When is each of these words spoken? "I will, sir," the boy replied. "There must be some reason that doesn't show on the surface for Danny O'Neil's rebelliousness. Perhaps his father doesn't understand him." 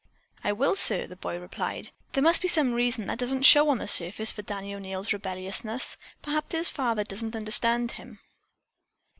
"I 0.43 0.51
will, 0.51 0.75
sir," 0.75 1.05
the 1.05 1.15
boy 1.15 1.37
replied. 1.37 1.91
"There 2.13 2.23
must 2.23 2.41
be 2.41 2.47
some 2.47 2.73
reason 2.73 3.05
that 3.05 3.19
doesn't 3.19 3.43
show 3.43 3.69
on 3.69 3.77
the 3.77 3.87
surface 3.87 4.31
for 4.31 4.41
Danny 4.41 4.73
O'Neil's 4.73 5.13
rebelliousness. 5.13 5.95
Perhaps 6.23 6.55
his 6.55 6.71
father 6.71 7.03
doesn't 7.03 7.35
understand 7.35 7.91
him." 7.91 8.17